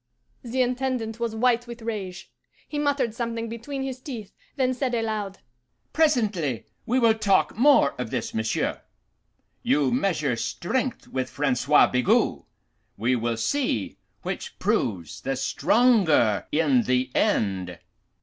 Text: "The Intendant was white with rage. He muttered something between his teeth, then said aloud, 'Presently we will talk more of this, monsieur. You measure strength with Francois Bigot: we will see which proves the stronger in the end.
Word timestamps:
"The 0.41 0.63
Intendant 0.63 1.19
was 1.19 1.35
white 1.35 1.67
with 1.67 1.83
rage. 1.83 2.31
He 2.67 2.79
muttered 2.79 3.13
something 3.13 3.47
between 3.47 3.83
his 3.83 3.99
teeth, 4.01 4.33
then 4.55 4.73
said 4.73 4.95
aloud, 4.95 5.37
'Presently 5.93 6.65
we 6.87 6.97
will 6.97 7.13
talk 7.13 7.55
more 7.55 7.93
of 7.99 8.09
this, 8.09 8.33
monsieur. 8.33 8.81
You 9.61 9.91
measure 9.91 10.35
strength 10.35 11.07
with 11.07 11.29
Francois 11.29 11.85
Bigot: 11.85 12.39
we 12.97 13.15
will 13.15 13.37
see 13.37 13.99
which 14.23 14.57
proves 14.57 15.21
the 15.21 15.35
stronger 15.35 16.47
in 16.51 16.81
the 16.81 17.11
end. 17.13 17.77